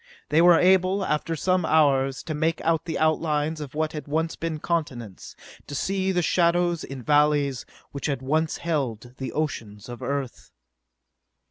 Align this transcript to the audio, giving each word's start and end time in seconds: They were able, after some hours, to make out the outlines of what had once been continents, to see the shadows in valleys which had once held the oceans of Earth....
They 0.29 0.41
were 0.41 0.57
able, 0.57 1.05
after 1.05 1.35
some 1.35 1.63
hours, 1.63 2.23
to 2.23 2.33
make 2.33 2.59
out 2.61 2.85
the 2.85 2.97
outlines 2.97 3.61
of 3.61 3.75
what 3.75 3.93
had 3.93 4.07
once 4.07 4.35
been 4.35 4.57
continents, 4.57 5.35
to 5.67 5.75
see 5.75 6.11
the 6.11 6.23
shadows 6.23 6.83
in 6.83 7.03
valleys 7.03 7.67
which 7.91 8.07
had 8.07 8.23
once 8.23 8.57
held 8.57 9.13
the 9.17 9.31
oceans 9.31 9.89
of 9.89 10.01
Earth.... 10.01 10.49